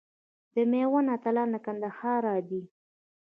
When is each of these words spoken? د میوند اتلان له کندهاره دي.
د 0.53 0.55
میوند 0.71 1.07
اتلان 1.15 1.47
له 1.55 1.59
کندهاره 1.65 2.33
دي. 2.49 2.63